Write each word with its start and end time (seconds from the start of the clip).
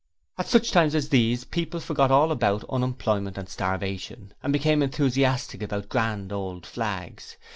At 0.35 0.47
such 0.47 0.71
times 0.71 0.93
these 1.09 1.43
people 1.43 1.79
forgot 1.79 2.09
all 2.09 2.31
about 2.31 2.63
unemployment 2.67 3.37
and 3.37 3.47
starvation, 3.47 4.33
and 4.41 4.51
became 4.51 4.81
enthusiastic 4.81 5.61
about 5.61 5.89
'Grand 5.89 6.33
old 6.33 6.65
Flags'. 6.65 7.37